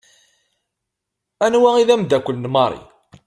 Anwa 1.45 1.69
d 1.87 1.89
amdakel 1.93 2.37
n 2.39 2.45
Marie? 2.55 2.85